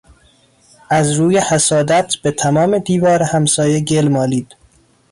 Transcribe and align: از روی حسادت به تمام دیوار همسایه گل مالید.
از 0.89 1.11
روی 1.13 1.37
حسادت 1.37 2.13
به 2.23 2.31
تمام 2.31 2.77
دیوار 2.77 3.23
همسایه 3.23 3.79
گل 3.79 4.07
مالید. 4.07 4.55